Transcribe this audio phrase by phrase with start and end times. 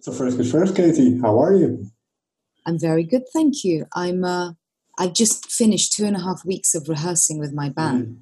[0.00, 1.86] So first good first, Katie, how are you?
[2.66, 3.86] I'm very good, thank you.
[3.94, 4.24] I'm.
[4.24, 4.52] Uh,
[4.98, 8.16] I've just finished two and a half weeks of rehearsing with my band, mm.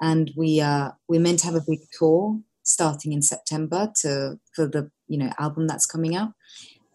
[0.00, 4.66] and we uh, we're meant to have a big tour starting in September to for
[4.66, 6.32] the you know album that's coming out,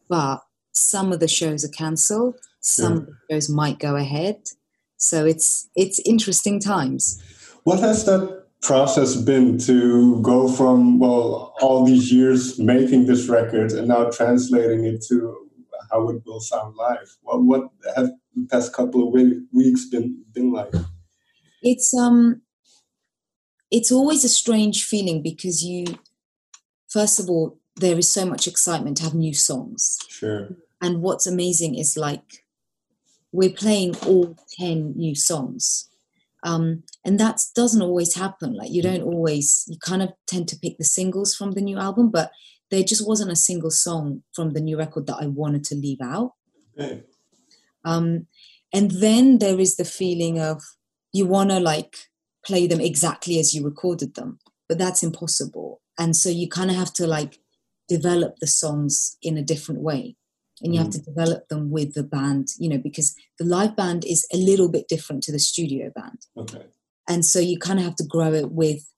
[0.08, 0.41] but
[0.73, 2.36] some of the shows are cancelled.
[2.62, 4.41] Some shows might go ahead,
[4.98, 7.21] so it's it's interesting times.
[7.64, 13.71] What has that process been to go from well all these years making this record
[13.71, 15.50] and now translating it to
[15.92, 17.18] how it will sound live.
[17.21, 19.14] What what have the past couple of
[19.54, 20.74] weeks been been like?
[21.61, 22.42] It's um,
[23.71, 25.86] it's always a strange feeling because you,
[26.87, 29.98] first of all, there is so much excitement to have new songs.
[30.10, 30.50] Sure.
[30.82, 32.45] And what's amazing is like
[33.31, 35.89] we're playing all ten new songs.
[36.44, 38.56] Um, and that doesn't always happen.
[38.56, 41.78] Like you don't always, you kind of tend to pick the singles from the new
[41.78, 42.31] album, but
[42.72, 46.02] there just wasn't a single song from the new record that I wanted to leave
[46.02, 46.34] out.
[46.80, 47.04] Okay.
[47.84, 48.28] Um,
[48.73, 50.62] and then there is the feeling of
[51.12, 51.98] you want to like
[52.45, 55.82] play them exactly as you recorded them, but that's impossible.
[55.98, 57.40] And so you kind of have to like
[57.88, 60.16] develop the songs in a different way.
[60.62, 60.84] And you mm.
[60.84, 64.38] have to develop them with the band, you know, because the live band is a
[64.38, 66.26] little bit different to the studio band.
[66.36, 66.66] Okay.
[67.08, 68.92] And so you kind of have to grow it with,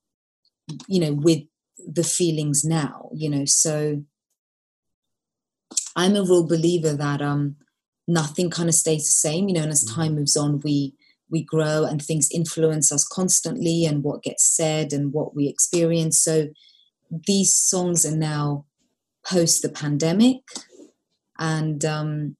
[0.88, 1.42] you know, with
[1.86, 4.02] the feelings now you know so
[5.96, 7.56] i'm a real believer that um
[8.06, 9.94] nothing kind of stays the same you know and as mm.
[9.94, 10.94] time moves on we
[11.30, 16.18] we grow and things influence us constantly and what gets said and what we experience
[16.18, 16.48] so
[17.26, 18.64] these songs are now
[19.24, 20.40] post the pandemic
[21.42, 22.36] and um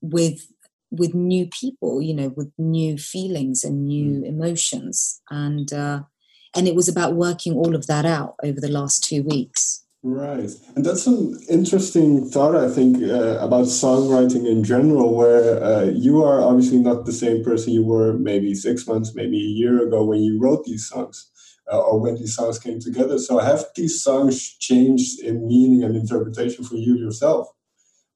[0.00, 0.46] with
[0.90, 4.28] with new people you know with new feelings and new mm.
[4.28, 5.20] emotions.
[5.30, 6.02] And uh
[6.54, 9.84] and it was about working all of that out over the last two weeks.
[10.04, 10.50] Right.
[10.76, 16.24] And that's an interesting thought i think uh, about songwriting in general where uh, you
[16.24, 20.04] are obviously not the same person you were maybe six months maybe a year ago
[20.04, 21.30] when you wrote these songs
[21.70, 23.16] uh, or when these songs came together.
[23.18, 27.48] So have these songs changed in meaning and interpretation for you yourself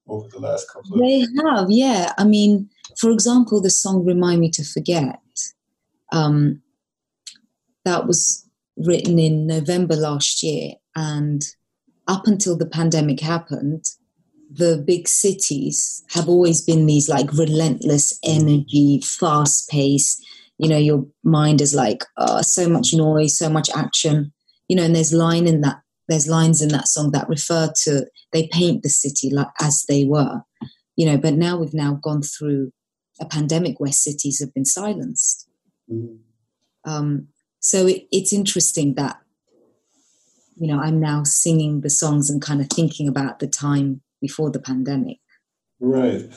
[0.07, 4.39] over the last couple of they have yeah i mean for example the song remind
[4.39, 5.19] me to forget
[6.11, 6.61] um,
[7.85, 8.47] that was
[8.77, 10.73] written in November last year.
[10.95, 11.41] And
[12.07, 13.85] up until the pandemic happened,
[14.51, 20.21] the big cities have always been these like relentless energy, fast pace.
[20.57, 24.31] You know, your mind is like uh, so much noise, so much action.
[24.67, 25.81] You know, and there's line in that.
[26.07, 30.05] There's lines in that song that refer to they paint the city like as they
[30.05, 30.41] were.
[30.95, 32.71] You know, but now we've now gone through
[33.19, 35.47] a pandemic where cities have been silenced.
[35.91, 36.19] Mm.
[36.85, 37.27] Um,
[37.59, 39.17] so it, it's interesting that
[40.55, 44.49] you know i'm now singing the songs and kind of thinking about the time before
[44.49, 45.17] the pandemic
[45.79, 46.31] right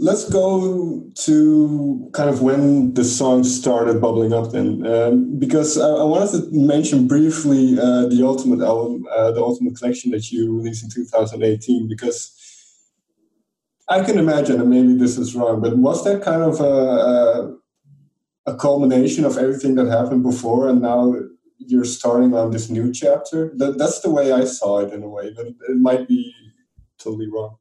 [0.00, 5.88] let's go to kind of when the song started bubbling up then um, because I,
[5.88, 10.56] I, wanted to mention briefly uh, the ultimate album uh, the ultimate collection that you
[10.56, 12.34] released in 2018 because
[13.90, 17.56] i can imagine and maybe this is wrong but was that kind of a, a
[18.46, 21.14] a culmination of everything that happened before and now
[21.58, 23.52] you're starting on this new chapter?
[23.56, 26.34] That, that's the way i saw it in a way but it might be
[26.98, 27.56] totally wrong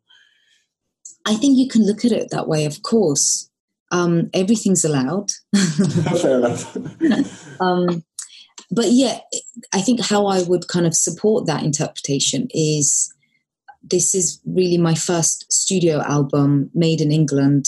[1.29, 3.45] i think you can look at it that way of course
[3.91, 5.31] um, everything's allowed
[6.21, 6.75] fair enough
[7.61, 8.03] um,
[8.69, 9.19] but yeah
[9.73, 13.11] i think how i would kind of support that interpretation is
[13.81, 17.65] this is really my first studio album made in england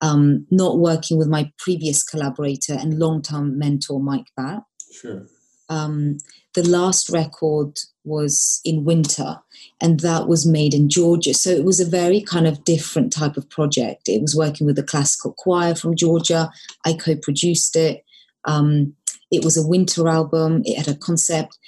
[0.00, 4.62] um, not working with my previous collaborator and long-term mentor Mike Batt.
[4.92, 5.26] Sure.
[5.68, 6.18] Um,
[6.54, 9.40] the last record was in winter,
[9.80, 11.34] and that was made in Georgia.
[11.34, 14.08] So it was a very kind of different type of project.
[14.08, 16.50] It was working with a classical choir from Georgia.
[16.84, 18.04] I co-produced it.
[18.44, 18.94] Um,
[19.30, 20.62] it was a winter album.
[20.64, 21.58] It had a concept,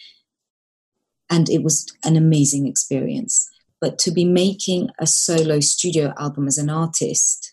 [1.31, 3.49] and it was an amazing experience.
[3.81, 7.53] But to be making a solo studio album as an artist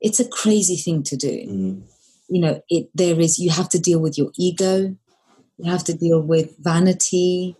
[0.00, 1.46] it's a crazy thing to do.
[1.46, 1.82] Mm.
[2.28, 4.96] You know, it there is you have to deal with your ego,
[5.58, 7.56] you have to deal with vanity,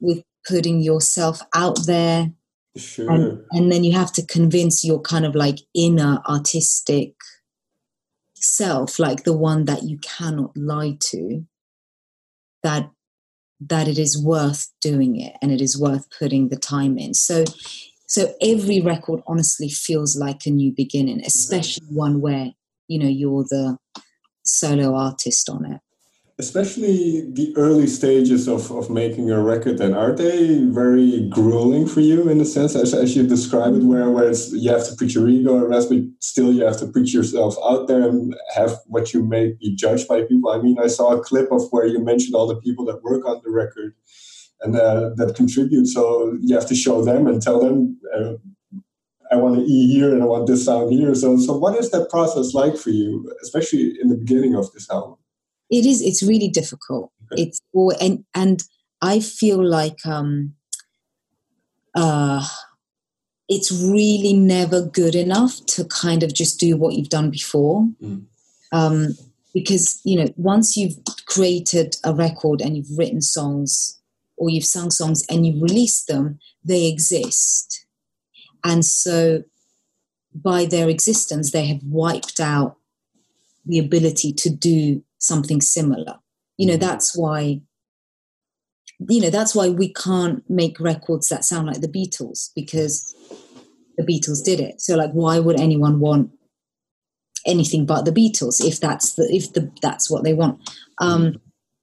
[0.00, 2.32] with putting yourself out there.
[2.76, 3.10] Sure.
[3.10, 7.14] And, and then you have to convince your kind of like inner artistic
[8.34, 11.44] self, like the one that you cannot lie to,
[12.62, 12.90] that
[13.68, 17.14] that it is worth doing it and it is worth putting the time in.
[17.14, 17.44] So
[18.06, 22.52] so every record honestly feels like a new beginning, especially one where,
[22.88, 23.78] you know, you're the
[24.44, 25.80] solo artist on it.
[26.42, 32.00] Especially the early stages of, of making a record then are they very grueling for
[32.00, 34.94] you in a sense as, as you describe it where, where it's, you have to
[34.96, 38.34] put your ego at rest but still you have to put yourself out there and
[38.56, 41.62] have what you make be judged by people i mean i saw a clip of
[41.70, 43.94] where you mentioned all the people that work on the record
[44.62, 48.32] and uh, that contribute so you have to show them and tell them uh,
[49.30, 51.14] I want to E here and I want this sound here.
[51.14, 54.90] So, so what is that process like for you, especially in the beginning of this
[54.90, 55.16] album?
[55.72, 57.42] It is it's really difficult okay.
[57.42, 58.64] it's or and and
[59.00, 60.54] i feel like um
[61.96, 62.46] uh
[63.48, 68.22] it's really never good enough to kind of just do what you've done before mm.
[68.70, 69.08] um
[69.54, 70.96] because you know once you've
[71.26, 73.98] created a record and you've written songs
[74.36, 77.86] or you've sung songs and you've released them they exist
[78.64, 79.42] and so
[80.34, 82.76] by their existence they have wiped out
[83.64, 86.18] the ability to do something similar.
[86.58, 86.80] You know, mm.
[86.80, 87.60] that's why
[89.08, 93.14] you know that's why we can't make records that sound like the Beatles because
[93.96, 94.80] the Beatles did it.
[94.80, 96.30] So like why would anyone want
[97.46, 100.60] anything but the Beatles if that's the if the that's what they want.
[100.98, 101.40] Um mm.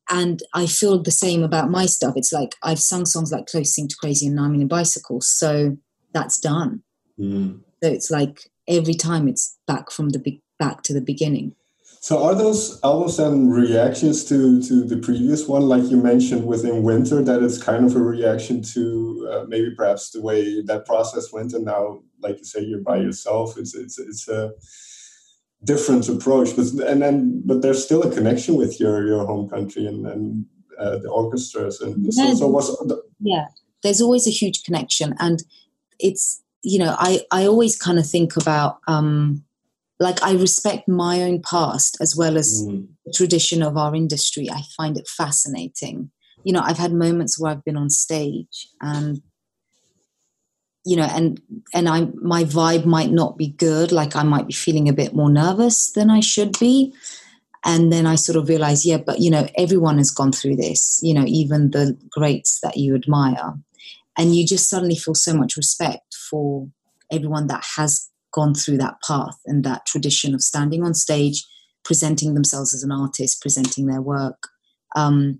[0.10, 2.14] and I feel the same about my stuff.
[2.16, 5.78] It's like I've sung songs like Closest Thing to Crazy and Nine Million Bicycles, so
[6.14, 6.84] that's done.
[7.20, 7.60] Mm.
[7.84, 11.56] So it's like every time it's back from the be- back to the beginning.
[12.02, 16.82] So are those albums then reactions to to the previous one, like you mentioned within
[16.84, 21.34] Winter, that it's kind of a reaction to uh, maybe perhaps the way that process
[21.34, 23.58] went, and now, like you say, you're by yourself.
[23.58, 24.54] It's it's it's a
[25.66, 29.86] different approach, but and then but there's still a connection with your your home country
[29.86, 30.46] and and
[30.80, 33.48] uh, the orchestras and yeah, so, so was the, yeah.
[33.84, 35.44] There's always a huge connection, and
[36.00, 38.80] it's you know I I always kind of think about.
[38.88, 39.44] um
[40.00, 42.88] like I respect my own past as well as mm.
[43.06, 44.50] the tradition of our industry.
[44.50, 46.12] I find it fascinating.
[46.44, 49.22] You know, I've had moments where I've been on stage and
[50.86, 51.42] you know and
[51.74, 55.14] and I my vibe might not be good like I might be feeling a bit
[55.14, 56.94] more nervous than I should be
[57.66, 61.00] and then I sort of realize yeah but you know everyone has gone through this
[61.04, 63.56] you know even the greats that you admire
[64.18, 66.70] and you just suddenly feel so much respect for
[67.12, 71.46] everyone that has gone through that path and that tradition of standing on stage,
[71.84, 74.48] presenting themselves as an artist, presenting their work.
[74.96, 75.40] Um,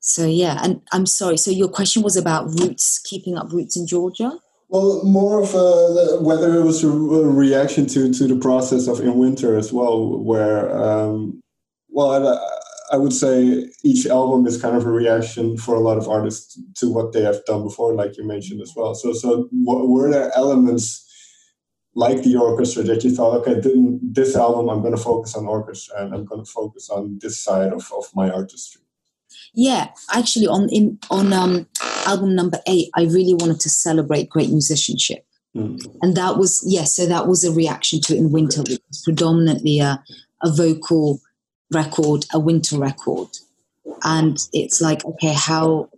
[0.00, 1.36] so yeah, and I'm sorry.
[1.36, 4.38] So your question was about roots, keeping up roots in Georgia.
[4.68, 9.18] Well, more of a, whether it was a reaction to to the process of in
[9.18, 11.40] winter as well, where um,
[11.88, 15.98] well, I, I would say each album is kind of a reaction for a lot
[15.98, 18.94] of artists to what they have done before, like you mentioned as well.
[18.94, 21.05] So, so were there elements
[21.96, 23.58] like the orchestra that you thought, okay,
[24.02, 27.38] this album I'm going to focus on orchestra and I'm going to focus on this
[27.38, 28.82] side of, of my artistry?
[29.54, 31.66] Yeah, actually, on in on um,
[32.06, 35.24] album number eight, I really wanted to celebrate great musicianship,
[35.56, 35.82] mm.
[36.02, 36.98] and that was yes.
[36.98, 40.02] Yeah, so that was a reaction to it in winter, which was predominantly a
[40.42, 41.20] a vocal
[41.72, 43.28] record, a winter record,
[44.04, 45.88] and it's like okay, how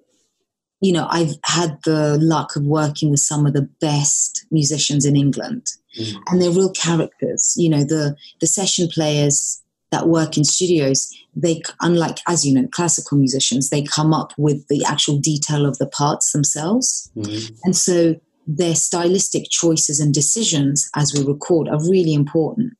[0.80, 5.16] you know, I've had the luck of working with some of the best musicians in
[5.16, 5.66] England,
[5.98, 6.14] mm.
[6.26, 7.54] and they're real characters.
[7.56, 12.68] You know, the the session players that work in studios, they unlike as you know,
[12.68, 17.52] classical musicians, they come up with the actual detail of the parts themselves, mm.
[17.64, 18.14] and so
[18.46, 22.72] their stylistic choices and decisions as we record are really important.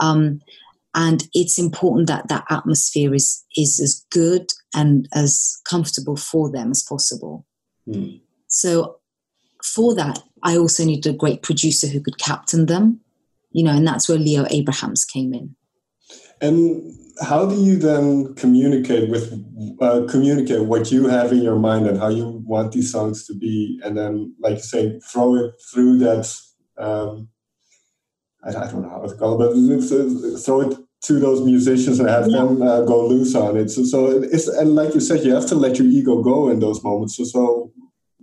[0.00, 0.40] Um,
[0.96, 6.70] and it's important that that atmosphere is is as good and as comfortable for them
[6.70, 7.46] as possible.
[7.88, 8.20] Mm.
[8.48, 8.98] so
[9.62, 13.00] for that i also needed a great producer who could captain them
[13.52, 15.54] you know and that's where leo abrahams came in.
[16.40, 19.32] And how do you then communicate with
[19.80, 23.34] uh, communicate what you have in your mind and how you want these songs to
[23.34, 23.80] be?
[23.82, 26.30] And then like you say throw it through that
[26.78, 27.28] um,
[28.44, 32.08] I, I, don't know how to call it, but throw it to those musicians and
[32.08, 32.38] have yeah.
[32.38, 33.70] them uh, go loose on it.
[33.70, 36.60] So, so it's and like you said, you have to let your ego go in
[36.60, 37.16] those moments.
[37.16, 37.72] So, so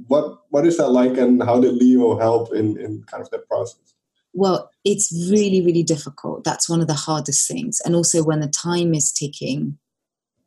[0.08, 3.48] what what is that like, and how did Leo help in in kind of that
[3.48, 3.96] process?
[4.34, 6.44] Well, it's really really difficult.
[6.44, 9.78] That's one of the hardest things, and also when the time is ticking,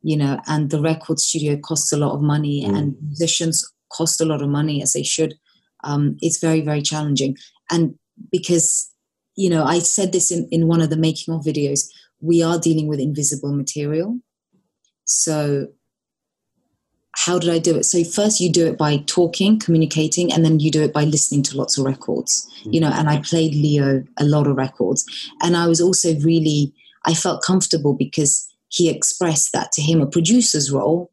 [0.01, 2.77] you know, and the record studio costs a lot of money, mm.
[2.77, 5.35] and musicians cost a lot of money as they should.
[5.83, 7.37] Um, it's very very challenging,
[7.71, 7.95] and
[8.31, 8.91] because
[9.37, 11.87] you know, I said this in, in one of the making of videos
[12.19, 14.19] we are dealing with invisible material.
[15.05, 15.67] So,
[17.15, 17.85] how did I do it?
[17.85, 21.43] So, first you do it by talking, communicating, and then you do it by listening
[21.43, 22.73] to lots of records, mm-hmm.
[22.73, 22.91] you know.
[22.93, 25.05] And I played Leo a lot of records.
[25.41, 26.73] And I was also really,
[27.05, 31.11] I felt comfortable because he expressed that to him a producer's role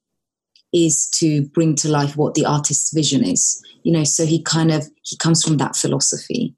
[0.72, 4.72] is to bring to life what the artist's vision is you know so he kind
[4.72, 6.54] of he comes from that philosophy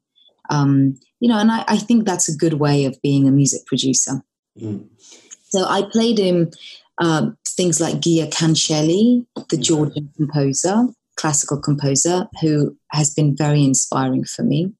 [0.48, 3.66] um, you know and I, I think that's a good way of being a music
[3.66, 4.22] producer
[4.60, 4.86] mm.
[5.48, 6.50] so i played him
[6.98, 10.86] uh, things like Gia Kancheli, the Georgian composer,
[11.16, 14.72] classical composer, who has been very inspiring for me.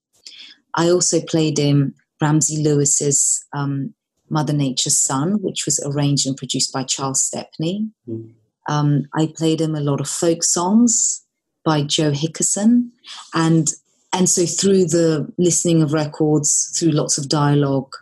[0.75, 3.95] I also played him Ramsey Lewis's um,
[4.29, 7.89] Mother Nature's Son, which was arranged and produced by Charles Stepney.
[8.09, 8.33] Mm.
[8.69, 11.25] Um, I played him a lot of folk songs
[11.65, 12.91] by Joe Hickerson,
[13.35, 13.69] and
[14.13, 17.93] and so through the listening of records, through lots of dialogue,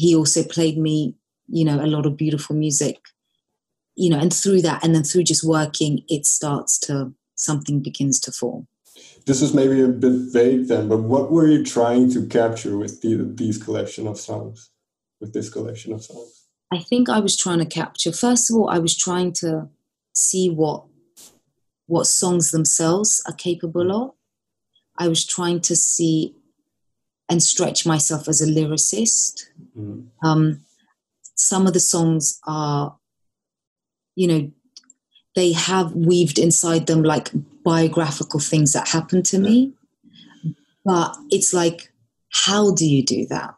[0.00, 1.14] he also played me,
[1.48, 2.96] you know, a lot of beautiful music,
[3.96, 8.18] you know, and through that, and then through just working, it starts to something begins
[8.20, 8.66] to form.
[9.26, 13.02] This is maybe a bit vague then, but what were you trying to capture with
[13.02, 14.70] the, these collection of songs?
[15.20, 16.46] With this collection of songs?
[16.72, 18.10] I think I was trying to capture.
[18.10, 19.68] First of all, I was trying to
[20.14, 20.84] see what
[21.86, 24.02] what songs themselves are capable mm.
[24.02, 24.14] of.
[24.96, 26.34] I was trying to see
[27.30, 29.46] and stretch myself as a lyricist.
[29.78, 30.08] Mm.
[30.22, 30.60] Um,
[31.36, 32.96] some of the songs are,
[34.16, 34.50] you know,
[35.36, 37.30] they have weaved inside them like
[37.64, 39.72] biographical things that happened to me.
[40.84, 41.92] But it's like,
[42.32, 43.54] how do you do that?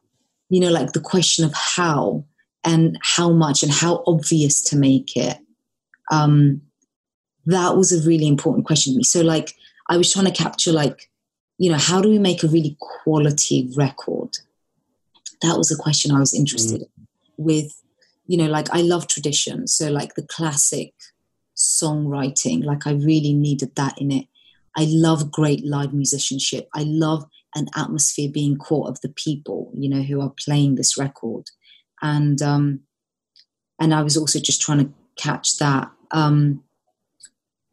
[0.51, 2.27] You know, like the question of how
[2.63, 5.39] and how much and how obvious to make it.
[6.11, 6.61] Um,
[7.47, 9.05] that was a really important question to me.
[9.05, 9.55] So, like,
[9.89, 11.11] I was trying to capture, like,
[11.63, 14.37] you know, how do we make a really quality record?
[15.43, 16.89] That was a question I was interested mm.
[16.99, 17.07] in.
[17.37, 17.81] With,
[18.27, 19.69] you know, like, I love tradition.
[19.69, 20.93] So, like, the classic
[21.57, 24.27] songwriting, like, I really needed that in it.
[24.77, 26.69] I love great live musicianship.
[26.75, 30.99] I love an atmosphere being caught of the people, you know, who are playing this
[30.99, 31.45] record.
[32.03, 32.81] And, um,
[33.81, 35.93] and I was also just trying to catch that.
[36.11, 36.65] Um,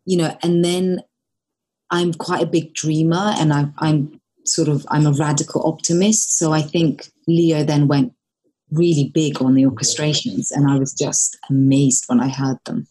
[0.05, 1.01] you know, and then
[1.91, 6.37] I'm quite a big dreamer and I, I'm sort of, I'm a radical optimist.
[6.37, 8.13] So I think Leo then went
[8.71, 12.87] really big on the orchestrations and I was just amazed when I heard them.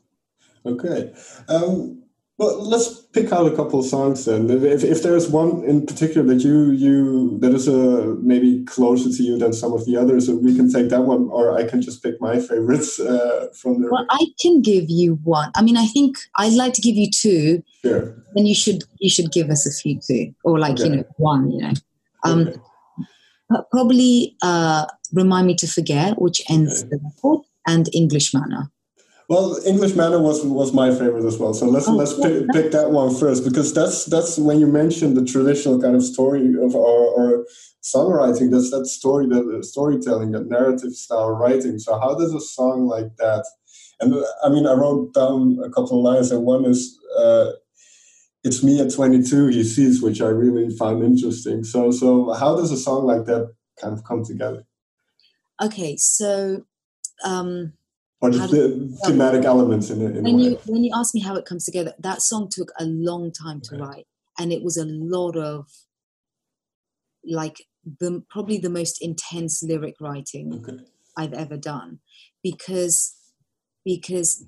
[0.67, 1.13] Okay.
[1.49, 2.03] Um,
[2.39, 4.49] well, let's pick out a couple of songs then.
[4.49, 9.11] If, if there's one in particular that you you that is a uh, maybe closer
[9.11, 11.83] to you than some of the others, we can take that one, or I can
[11.83, 13.91] just pick my favorites uh, from there.
[13.91, 15.51] Well, I can give you one.
[15.57, 17.61] I mean, I think I'd like to give you two.
[17.83, 18.15] Sure.
[18.37, 20.85] Then you should you should give us a few too, or like okay.
[20.85, 21.51] you know one.
[21.51, 21.73] You know,
[22.23, 23.63] um, okay.
[23.73, 26.91] probably uh, remind me to forget, which ends okay.
[26.91, 28.71] the record, and English Manor.
[29.29, 31.53] Well, English Manor was was my favorite as well.
[31.53, 35.19] So let's oh, let's pick, pick, that one first because that's that's when you mentioned
[35.19, 37.45] the traditional kind of story of our, our
[37.83, 38.51] songwriting.
[38.51, 41.79] That's that story, that storytelling, that narrative style writing.
[41.79, 43.45] So how does a song like that?
[44.01, 46.99] And I mean, I wrote down a couple of lines, and one is.
[47.19, 47.53] Uh,
[48.45, 52.71] it's me at 22 he sees which i really found interesting so so how does
[52.71, 54.65] a song like that kind of come together
[55.61, 56.65] okay so
[57.25, 57.73] um
[58.21, 60.17] or just the thematic elements in it.
[60.17, 62.85] In when you when you ask me how it comes together, that song took a
[62.85, 63.83] long time to okay.
[63.83, 64.07] write,
[64.39, 65.67] and it was a lot of
[67.25, 67.65] like
[68.01, 70.83] the probably the most intense lyric writing okay.
[71.17, 72.01] I've ever done,
[72.43, 73.15] because
[73.85, 74.47] because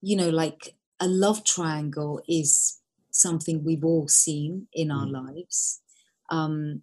[0.00, 5.12] you know like a love triangle is something we've all seen in our mm.
[5.12, 5.82] lives,
[6.30, 6.82] um,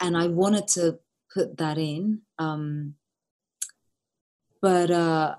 [0.00, 0.98] and I wanted to
[1.32, 2.22] put that in.
[2.40, 2.94] Um,
[4.60, 5.36] but uh,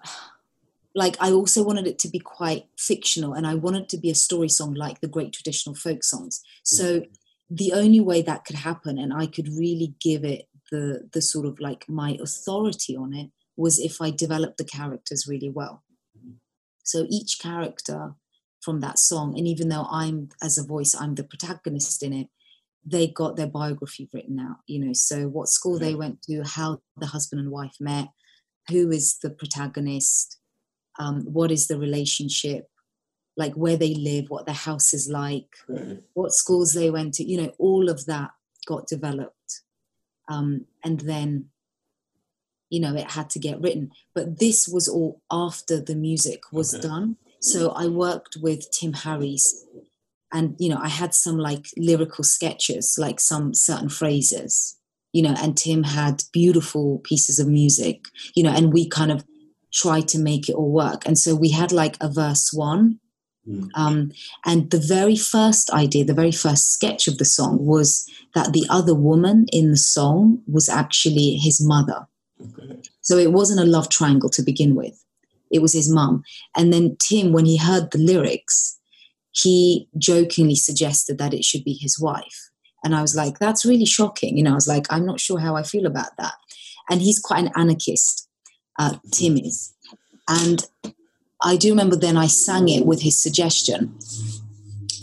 [0.96, 4.16] like I also wanted it to be quite fictional, and I wanted to be a
[4.16, 6.42] story song like the great traditional folk songs.
[6.64, 7.04] So
[7.50, 11.46] the only way that could happen, and I could really give it the the sort
[11.46, 15.84] of like my authority on it, was if I developed the characters really well.
[16.84, 18.16] So each character
[18.62, 22.28] from that song, and even though I'm as a voice, I'm the protagonist in it,
[22.86, 24.58] they got their biography written out.
[24.66, 28.10] You know, so what school they went to, how the husband and wife met,
[28.70, 30.38] who is the protagonist,
[30.98, 32.70] um, what is the relationship,
[33.38, 35.56] like where they live, what their house is like,
[36.14, 38.32] what schools they went to, you know, all of that
[38.68, 39.62] got developed.
[40.28, 41.46] Um, and then,
[42.70, 43.92] you know, it had to get written.
[44.14, 46.88] But this was all after the music was okay.
[46.88, 47.18] done.
[47.42, 49.66] So I worked with Tim Harries
[50.32, 54.79] and, you know, I had some like lyrical sketches, like some certain phrases
[55.12, 59.26] you know, and Tim had beautiful pieces of music, you know, and we kind of
[59.74, 61.06] tried to make it all work.
[61.06, 63.00] And so we had like a verse one.
[63.48, 63.70] Mm.
[63.76, 64.12] Um,
[64.46, 68.66] and the very first idea, the very first sketch of the song was that the
[68.70, 72.08] other woman in the song was actually his mother.
[72.42, 72.82] Okay.
[73.02, 75.04] So it wasn't a love triangle to begin with.
[75.52, 76.24] It was his mum.
[76.56, 78.78] And then Tim, when he heard the lyrics,
[79.32, 82.49] he jokingly suggested that it should be his wife.
[82.84, 84.38] And I was like, that's really shocking.
[84.38, 86.34] You know, I was like, I'm not sure how I feel about that.
[86.90, 88.28] And he's quite an anarchist,
[88.78, 89.74] uh, Tim is.
[90.28, 90.66] And
[91.42, 93.98] I do remember then I sang it with his suggestion,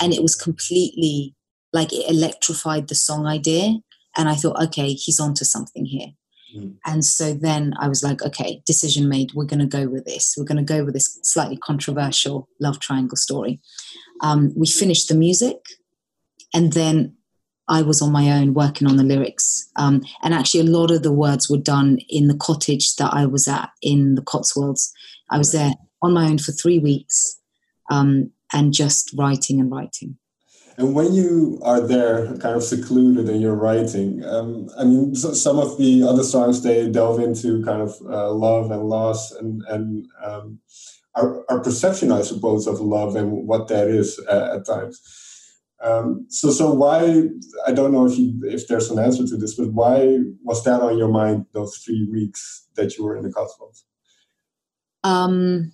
[0.00, 1.34] and it was completely
[1.72, 3.78] like it electrified the song idea.
[4.16, 6.08] And I thought, okay, he's onto something here.
[6.56, 6.76] Mm.
[6.86, 9.32] And so then I was like, okay, decision made.
[9.34, 10.34] We're going to go with this.
[10.36, 13.60] We're going to go with this slightly controversial love triangle story.
[14.22, 15.58] Um, we finished the music,
[16.54, 17.15] and then
[17.68, 19.68] I was on my own working on the lyrics.
[19.76, 23.26] Um, and actually, a lot of the words were done in the cottage that I
[23.26, 24.92] was at in the Cotswolds.
[25.30, 27.40] I was there on my own for three weeks
[27.90, 30.16] um, and just writing and writing.
[30.78, 35.32] And when you are there, kind of secluded in your writing, um, I mean, so
[35.32, 39.62] some of the other songs they delve into kind of uh, love and loss and
[39.68, 40.60] and um,
[41.14, 45.00] our, our perception, I suppose, of love and what that is at, at times.
[45.82, 47.24] Um, so, so why?
[47.66, 50.80] I don't know if you, if there's an answer to this, but why was that
[50.80, 53.84] on your mind those three weeks that you were in the Cotswolds?
[55.04, 55.72] Um,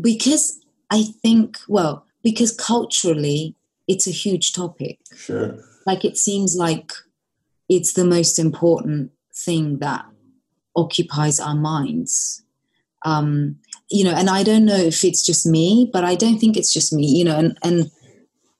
[0.00, 0.60] because
[0.90, 3.54] I think, well, because culturally
[3.88, 4.98] it's a huge topic.
[5.14, 5.56] Sure.
[5.86, 6.92] Like it seems like
[7.68, 10.04] it's the most important thing that
[10.74, 12.42] occupies our minds.
[13.04, 13.56] Um,
[13.88, 16.72] you know, and I don't know if it's just me, but I don't think it's
[16.72, 17.90] just me, you know, and, and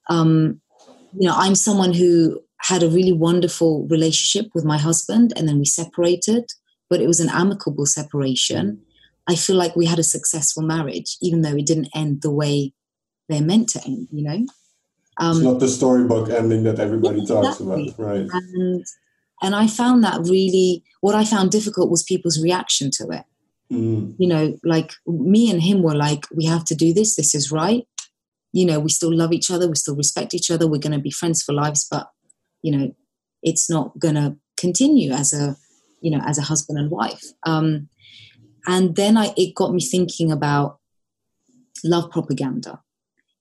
[0.09, 0.61] um,
[1.17, 5.59] you know, I'm someone who had a really wonderful relationship with my husband and then
[5.59, 6.45] we separated,
[6.89, 8.81] but it was an amicable separation.
[9.27, 12.73] I feel like we had a successful marriage, even though it didn't end the way
[13.29, 14.45] they're meant to end, you know?
[15.19, 18.27] Um, it's not the storybook ending that everybody talks about, right?
[18.31, 18.85] And,
[19.41, 23.23] and I found that really, what I found difficult was people's reaction to it.
[23.71, 24.15] Mm.
[24.17, 27.51] You know, like me and him were like, we have to do this, this is
[27.51, 27.85] right.
[28.53, 30.99] You know, we still love each other, we still respect each other, we're going to
[30.99, 32.09] be friends for lives, but,
[32.61, 32.95] you know,
[33.43, 35.55] it's not going to continue as a,
[36.01, 37.23] you know, as a husband and wife.
[37.43, 37.89] Um,
[38.65, 40.79] and then I, it got me thinking about
[41.83, 42.81] love propaganda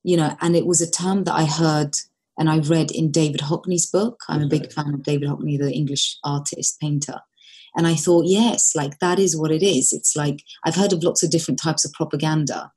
[0.06, 1.96] you know, and it was a term that I heard
[2.38, 4.20] and I read in David Hockney's book.
[4.28, 7.18] I'm a big fan of David Hockney, the English artist, painter.
[7.74, 9.92] And I thought, yes, like that is what it is.
[9.92, 12.70] It's like I've heard of lots of different types of propaganda,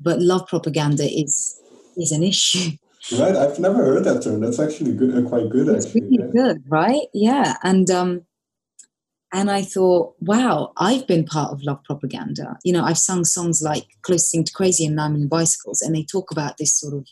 [0.00, 1.60] but love propaganda is
[1.96, 2.70] is an issue.
[3.18, 4.40] Right, I've never heard that term.
[4.40, 5.68] That's actually good, uh, quite good.
[5.68, 6.32] It's actually, really yeah.
[6.32, 7.06] good, right?
[7.14, 8.26] Yeah, and um,
[9.32, 12.58] and I thought, wow, I've been part of love propaganda.
[12.64, 15.94] You know, I've sung songs like Closest Thing to Crazy and Nine Million Bicycles, and
[15.94, 17.06] they talk about this sort of,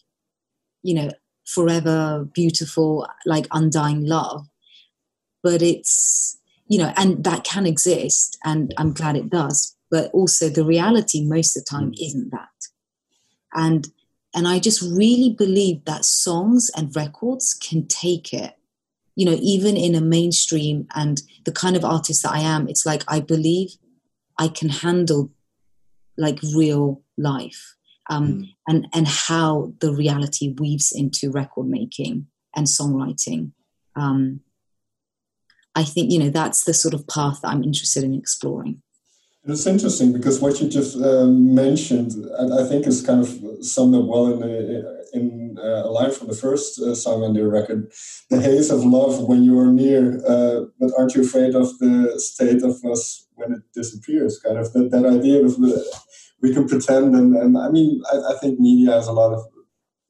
[0.83, 1.11] you know,
[1.47, 4.47] forever beautiful, like undying love.
[5.43, 9.75] But it's, you know, and that can exist, and I'm glad it does.
[9.91, 12.49] But also, the reality most of the time isn't that.
[13.55, 13.89] And
[14.35, 18.59] and I just really believe that songs and records can take it
[19.19, 22.87] you know, even in a mainstream and the kind of artist that I am, it's
[22.87, 23.71] like I believe
[24.39, 25.33] I can handle
[26.17, 27.75] like real life
[28.09, 28.55] um, mm.
[28.69, 33.51] and and how the reality weaves into record making and songwriting.
[33.97, 34.39] Um,
[35.75, 38.83] I think you know that's the sort of path that I'm interested in exploring.
[39.49, 43.95] It's interesting because what you just uh, mentioned, I, I, think, is kind of summed
[43.95, 47.49] up well in, a, in uh, a line from the first uh, song on the
[47.49, 47.91] record.
[48.29, 52.21] The haze of love when you are near, uh, but aren't you afraid of the
[52.21, 54.39] state of us when it disappears?
[54.39, 55.83] Kind of that, that idea of the,
[56.43, 59.47] we can pretend, and, and I mean, I, I, think media has a lot of.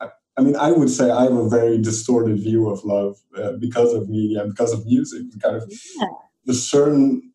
[0.00, 3.52] I, I mean, I would say I have a very distorted view of love uh,
[3.52, 5.22] because of media and because of music.
[5.40, 6.06] Kind of yeah.
[6.44, 7.27] the certain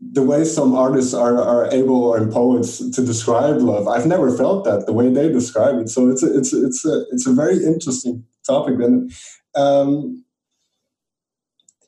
[0.00, 4.64] the way some artists are, are able and poets to describe love i've never felt
[4.64, 5.88] that the way they describe it.
[5.88, 8.76] So it's a, it's a, it's a, it's a very interesting topic.
[8.80, 9.12] And
[9.54, 10.24] um,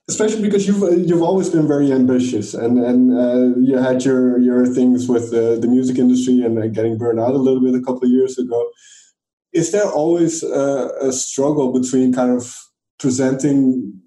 [0.08, 4.66] especially because you've you've always been very ambitious and and uh, you had your your
[4.66, 7.80] things with the, the music industry and uh, getting burned out a little bit a
[7.80, 8.70] couple of years ago.
[9.52, 12.56] Is there always a, a struggle between kind of
[12.98, 13.99] presenting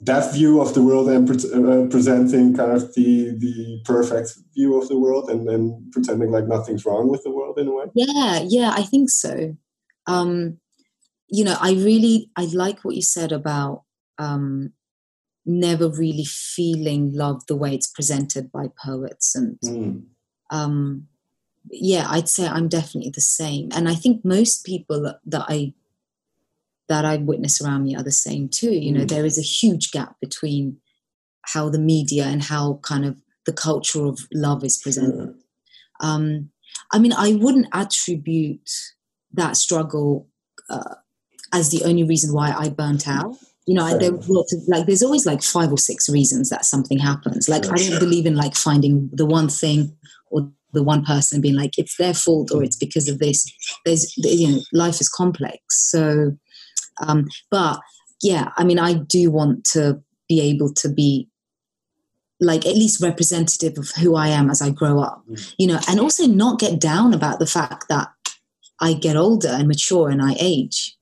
[0.00, 4.80] that view of the world and pre- uh, presenting kind of the the perfect view
[4.80, 7.86] of the world and then pretending like nothing's wrong with the world in a way?
[7.94, 9.56] Yeah yeah i think so.
[10.06, 10.58] Um
[11.28, 13.82] you know i really i like what you said about
[14.18, 14.72] um
[15.44, 20.02] never really feeling love the way it's presented by poets and mm.
[20.50, 21.06] um
[21.70, 23.68] yeah i'd say i'm definitely the same.
[23.74, 25.74] And i think most people that, that i
[26.88, 28.72] that I witness around me are the same too.
[28.72, 29.08] You know, mm.
[29.08, 30.78] there is a huge gap between
[31.44, 35.34] how the media and how kind of the culture of love is presented.
[36.00, 36.50] Um,
[36.92, 38.70] I mean, I wouldn't attribute
[39.32, 40.28] that struggle
[40.70, 40.94] uh,
[41.52, 43.36] as the only reason why I burnt out.
[43.66, 44.12] You know, I, there
[44.66, 47.48] like there's always like five or six reasons that something happens.
[47.50, 49.94] Like I don't believe in like finding the one thing
[50.30, 53.46] or the one person being like it's their fault or it's because of this.
[53.84, 55.60] There's you know, life is complex.
[55.68, 56.32] So,
[57.00, 57.80] um, but
[58.22, 61.28] yeah, I mean, I do want to be able to be
[62.40, 65.54] like at least representative of who I am as I grow up, mm.
[65.58, 68.08] you know, and also not get down about the fact that
[68.80, 70.96] I get older and mature and I age.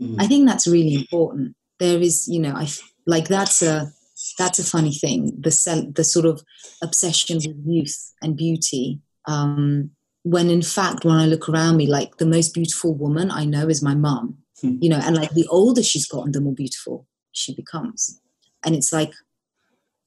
[0.00, 0.16] Mm.
[0.18, 1.56] I think that's really important.
[1.78, 2.68] There is, you know, I
[3.06, 3.90] like that's a
[4.38, 5.32] that's a funny thing.
[5.38, 6.42] The the sort of
[6.82, 9.00] obsession with youth and beauty.
[9.26, 9.90] Um,
[10.24, 13.68] when in fact, when I look around me, like the most beautiful woman I know
[13.68, 14.38] is my mum.
[14.62, 18.20] You know, and like the older she's gotten, the more beautiful she becomes.
[18.64, 19.12] And it's like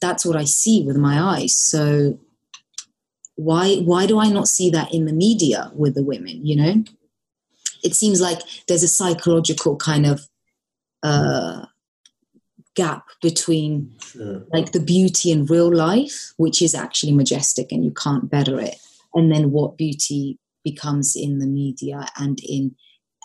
[0.01, 1.59] that's what I see with my eyes.
[1.59, 2.19] So
[3.35, 6.45] why why do I not see that in the media with the women?
[6.45, 6.83] You know,
[7.83, 10.27] it seems like there's a psychological kind of
[11.03, 11.65] uh,
[12.75, 14.45] gap between sure.
[14.53, 18.75] like the beauty in real life, which is actually majestic and you can't better it,
[19.13, 22.75] and then what beauty becomes in the media and in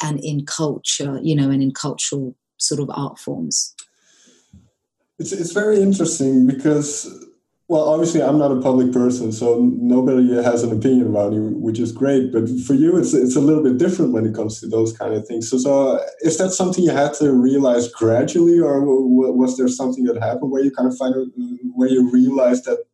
[0.03, 3.75] and in culture, you know, and in cultural sort of art forms.
[5.19, 7.07] It's it's very interesting because
[7.71, 11.79] well, obviously I'm not a public person, so nobody has an opinion about you, which
[11.79, 12.33] is great.
[12.33, 15.15] But for you, it's it's a little bit different when it comes to those kind
[15.15, 15.49] of things.
[15.49, 20.21] So, so is that something you had to realize gradually, or was there something that
[20.21, 21.15] happened where you kind of find
[21.73, 22.85] where you realized that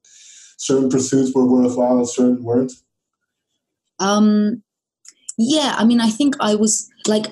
[0.58, 2.72] certain pursuits were worthwhile and certain weren't?
[3.98, 4.62] Um,
[5.38, 7.26] yeah, I mean, I think I was like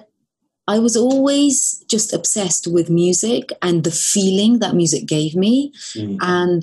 [0.67, 6.17] I was always just obsessed with music and the feeling that music gave me mm.
[6.23, 6.62] and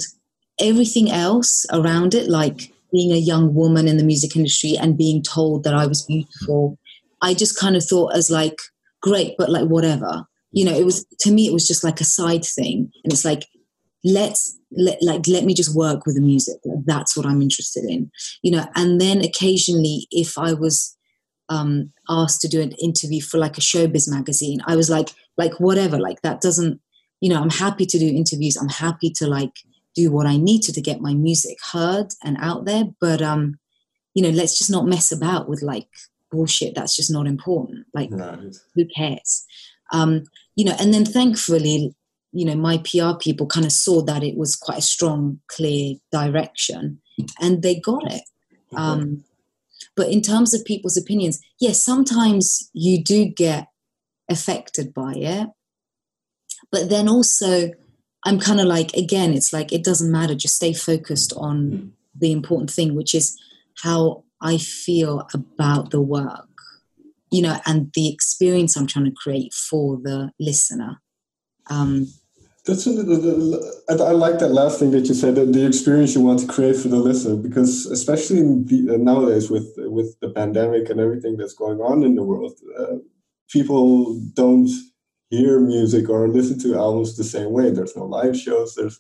[0.60, 5.21] everything else around it, like being a young woman in the music industry and being
[5.21, 6.80] told that I was beautiful.
[7.21, 8.58] I just kind of thought as like,
[9.01, 10.25] great, but like whatever.
[10.51, 12.91] You know, it was to me, it was just like a side thing.
[13.04, 13.45] And it's like,
[14.04, 16.56] let's let, like let me just work with the music.
[16.86, 18.12] That's what I'm interested in.
[18.41, 20.97] You know, and then occasionally if I was
[21.51, 25.59] um, asked to do an interview for like a showbiz magazine, I was like, like
[25.59, 26.79] whatever, like that doesn't,
[27.19, 28.55] you know, I'm happy to do interviews.
[28.55, 29.53] I'm happy to like
[29.93, 32.85] do what I need to to get my music heard and out there.
[33.01, 33.59] But um,
[34.13, 35.89] you know, let's just not mess about with like
[36.31, 36.73] bullshit.
[36.73, 37.85] That's just not important.
[37.93, 38.55] Like, right.
[38.73, 39.45] who cares?
[39.91, 40.23] Um,
[40.55, 41.93] you know, and then thankfully,
[42.31, 45.95] you know, my PR people kind of saw that it was quite a strong, clear
[46.13, 47.01] direction,
[47.41, 48.23] and they got it.
[48.73, 49.25] Um,
[49.95, 53.67] but in terms of people's opinions, yes, sometimes you do get
[54.30, 55.49] affected by it.
[56.71, 57.71] But then also,
[58.25, 60.36] I'm kind of like, again, it's like, it doesn't matter.
[60.36, 61.88] Just stay focused on hmm.
[62.15, 63.39] the important thing, which is
[63.84, 66.49] how I feel about the work,
[67.32, 71.01] you know, and the experience I'm trying to create for the listener.
[71.69, 72.08] Um,
[72.65, 76.47] that's I like that last thing that you said that the experience you want to
[76.47, 81.38] create for the listener because especially the, uh, nowadays with with the pandemic and everything
[81.38, 82.97] that's going on in the world, uh,
[83.50, 84.69] people don't
[85.32, 87.71] hear music or listen to albums the same way.
[87.71, 88.76] There's no live shows.
[88.76, 89.00] There's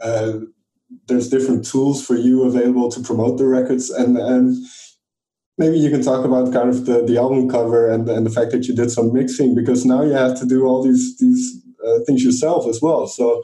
[0.00, 0.40] uh,
[1.06, 4.56] there's different tools for you available to promote the records and and
[5.56, 8.52] maybe you can talk about kind of the, the album cover and, and the fact
[8.52, 12.00] that you did some mixing because now you have to do all these these uh,
[12.06, 13.06] things yourself as well.
[13.06, 13.42] So,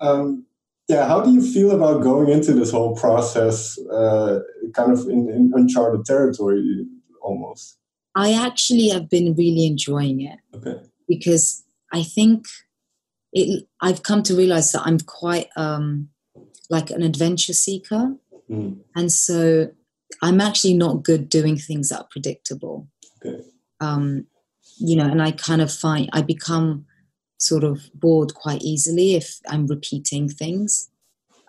[0.00, 0.46] um,
[0.88, 4.40] yeah, how do you feel about going into this whole process, uh,
[4.74, 6.86] kind of in, in, uncharted territory,
[7.20, 7.78] almost?
[8.14, 10.38] I actually have been really enjoying it.
[10.54, 10.80] Okay.
[11.06, 12.46] Because I think
[13.32, 13.66] it.
[13.80, 16.08] I've come to realize that I'm quite um,
[16.70, 18.14] like an adventure seeker,
[18.50, 18.78] mm.
[18.96, 19.70] and so
[20.22, 22.88] I'm actually not good doing things that are predictable.
[23.24, 23.42] Okay.
[23.80, 24.26] Um,
[24.78, 26.86] you know, and I kind of find I become
[27.38, 30.90] sort of bored quite easily if I'm repeating things.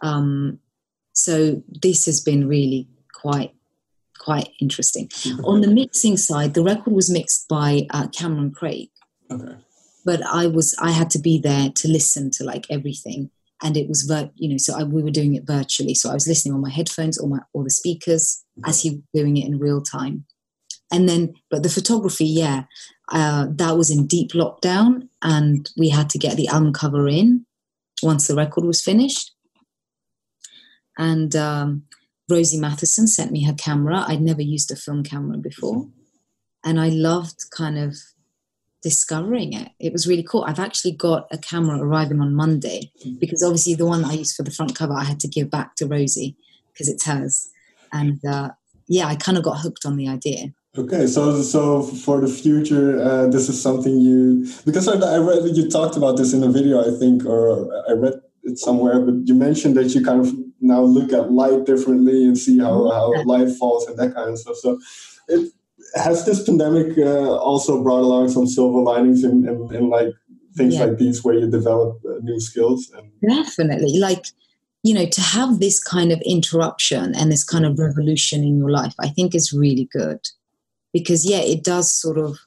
[0.02, 0.60] Um,
[1.14, 3.54] so this has been really quite
[4.20, 5.10] quite interesting.
[5.44, 8.90] On the mixing side, the record was mixed by uh, Cameron Craig.
[9.32, 9.56] Okay.
[10.06, 13.88] But I was I had to be there to listen to like everything, and it
[13.88, 15.94] was vir- you know so I, we were doing it virtually.
[15.94, 18.70] So I was listening on my headphones or my or the speakers okay.
[18.70, 20.26] as he was doing it in real time.
[20.92, 22.64] And then, but the photography, yeah,
[23.12, 27.46] uh, that was in deep lockdown, and we had to get the album cover in
[28.02, 29.34] once the record was finished.
[30.98, 31.84] And um,
[32.30, 34.04] Rosie Matheson sent me her camera.
[34.08, 35.88] I'd never used a film camera before,
[36.64, 37.96] and I loved kind of
[38.82, 39.70] discovering it.
[39.80, 40.46] It was really cool.
[40.48, 44.44] I've actually got a camera arriving on Monday because obviously the one I used for
[44.44, 46.38] the front cover I had to give back to Rosie
[46.72, 47.50] because it's hers.
[47.92, 48.52] And uh,
[48.88, 50.54] yeah, I kind of got hooked on the idea.
[50.78, 55.58] Okay, so so for the future, uh, this is something you because I, I read
[55.58, 59.00] you talked about this in a video, I think, or I read it somewhere.
[59.00, 62.92] But you mentioned that you kind of now look at light differently and see how
[62.92, 64.58] how light falls and that kind of stuff.
[64.58, 64.80] So,
[65.28, 65.52] it,
[65.96, 70.14] has this pandemic uh, also brought along some silver linings in, in, in like
[70.56, 70.86] things yeah.
[70.86, 72.92] like these where you develop uh, new skills?
[72.96, 74.28] And- Definitely, like
[74.84, 78.70] you know, to have this kind of interruption and this kind of revolution in your
[78.70, 80.20] life, I think is really good
[80.94, 82.38] because yeah it does sort of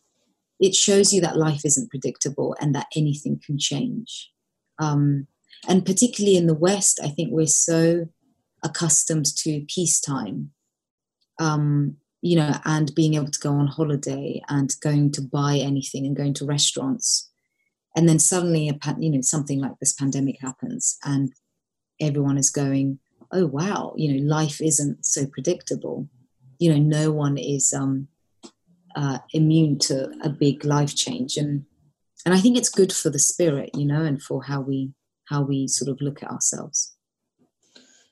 [0.60, 4.30] it shows you that life isn't predictable and that anything can change.
[4.78, 5.26] Um,
[5.68, 8.08] and particularly in the west i think we're so
[8.64, 10.50] accustomed to peacetime
[11.38, 16.06] um, you know and being able to go on holiday and going to buy anything
[16.06, 17.28] and going to restaurants.
[17.94, 21.32] And then suddenly a you know something like this pandemic happens and
[22.00, 22.98] everyone is going
[23.32, 26.08] oh wow you know life isn't so predictable.
[26.58, 28.08] You know no one is um
[28.96, 31.64] uh, immune to a big life change and
[32.24, 34.92] and I think it's good for the spirit, you know, and for how we
[35.28, 36.94] how we sort of look at ourselves.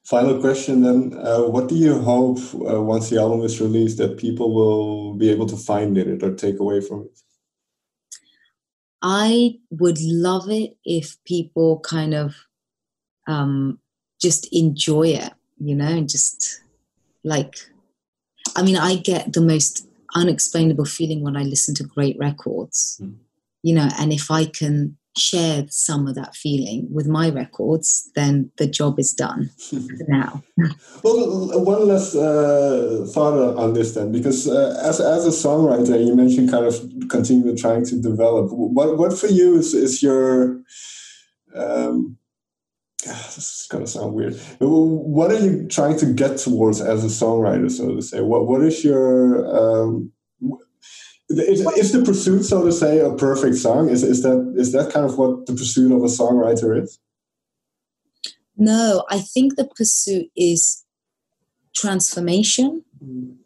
[0.04, 4.18] Final question then: uh, What do you hope uh, once the album is released that
[4.18, 7.18] people will be able to find in it or take away from it?
[9.02, 12.34] I would love it if people kind of
[13.26, 13.78] um,
[14.20, 16.60] just enjoy it, you know, and just
[17.24, 17.54] like,
[18.56, 23.14] I mean, I get the most unexplainable feeling when I listen to great records, mm.
[23.62, 28.50] you know, and if I can share some of that feeling with my records, then
[28.58, 29.50] the job is done
[30.08, 30.42] now.
[31.02, 36.14] well, one last uh, thought on this then, because uh, as, as a songwriter, you
[36.14, 36.74] mentioned kind of
[37.08, 38.50] continue trying to develop.
[38.52, 40.60] What, what for you is, is your
[41.54, 42.16] um,
[43.04, 44.34] this is gonna sound weird.
[44.58, 48.20] What are you trying to get towards as a songwriter, so to say?
[48.20, 50.12] What What is your um,
[51.30, 53.88] is, is the pursuit, so to say, a perfect song?
[53.88, 56.98] Is is that is that kind of what the pursuit of a songwriter is?
[58.56, 60.84] No, I think the pursuit is
[61.74, 62.84] transformation.
[63.02, 63.36] Mm.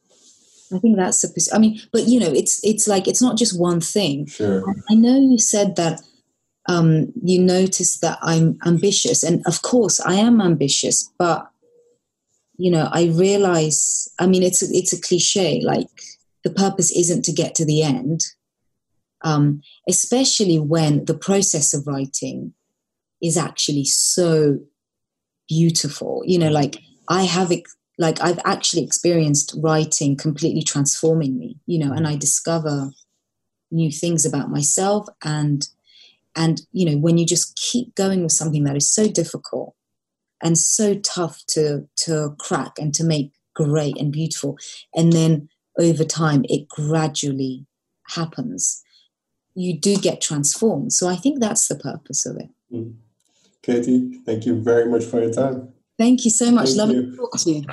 [0.73, 1.55] I think that's the pursuit.
[1.55, 4.27] I mean, but you know, it's it's like it's not just one thing.
[4.27, 4.65] Sure.
[4.91, 6.01] I know you said that
[6.67, 9.23] um, you notice that I'm ambitious.
[9.23, 11.51] And of course, I am ambitious, but
[12.57, 14.09] you know, I realize.
[14.19, 15.61] I mean, it's a, it's a cliche.
[15.63, 15.89] Like
[16.45, 18.25] the purpose isn't to get to the end,
[19.23, 22.55] um, especially when the process of writing
[23.21, 24.61] is actually so
[25.49, 26.23] beautiful.
[26.25, 27.53] You know, like I have
[27.99, 31.59] like I've actually experienced writing completely transforming me.
[31.67, 32.93] You know, and I discover
[33.71, 35.67] new things about myself and
[36.37, 39.75] and, you know, when you just keep going with something that is so difficult
[40.43, 44.59] and so tough to, to crack and to make great and beautiful,
[44.95, 47.67] and then over time it gradually
[48.09, 48.83] happens,
[49.55, 50.93] you do get transformed.
[50.93, 52.49] So I think that's the purpose of it.
[52.73, 52.97] Mm.
[53.63, 55.73] Katie, thank you very much for your time.
[55.97, 56.71] Thank you so much.
[56.71, 57.65] Thank Love to talk to you.